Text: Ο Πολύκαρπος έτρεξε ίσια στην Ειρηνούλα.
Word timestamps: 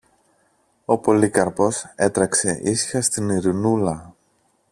Ο 0.85 0.97
Πολύκαρπος 0.97 1.85
έτρεξε 1.95 2.59
ίσια 2.63 3.01
στην 3.01 3.29
Ειρηνούλα. 3.29 4.15